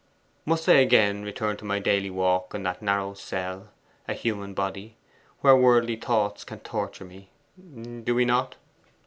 [0.47, 3.69] Must I again return to my daily walk in that narrow cell,
[4.07, 4.97] a human body,
[5.41, 7.29] where worldly thoughts can torture me?
[8.03, 8.55] Do we not?